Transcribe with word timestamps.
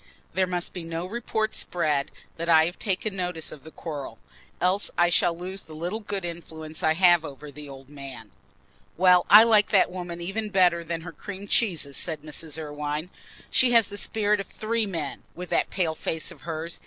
There 0.33 0.47
must 0.47 0.73
be 0.73 0.83
no 0.83 1.05
report 1.05 1.55
spread 1.55 2.09
that 2.37 2.49
I 2.49 2.65
have 2.65 2.79
taken 2.79 3.15
notice 3.15 3.51
of 3.51 3.63
the 3.63 3.69
quarrel, 3.69 4.17
else 4.59 4.89
I 4.97 5.09
shall 5.09 5.37
lose 5.37 5.61
the 5.61 5.75
little 5.75 5.99
good 5.99 6.25
influence 6.25 6.81
I 6.81 6.93
have 6.95 7.23
over 7.23 7.51
the 7.51 7.69
old 7.69 7.87
man." 7.87 8.31
"Well, 8.97 9.27
I 9.29 9.43
like 9.43 9.67
that 9.69 9.91
woman 9.91 10.19
even 10.19 10.49
better 10.49 10.83
than 10.83 11.01
her 11.01 11.11
cream 11.11 11.47
cheeses," 11.47 11.97
said 11.97 12.23
Mrs. 12.23 12.57
Irwine. 12.57 13.11
"She 13.51 13.73
has 13.73 13.89
the 13.89 13.95
spirit 13.97 14.39
of 14.39 14.47
three 14.47 14.87
men, 14.87 15.21
with 15.35 15.51
that 15.51 15.69
pale 15.69 15.93
face 15.93 16.31
of 16.31 16.41
hers. 16.41 16.79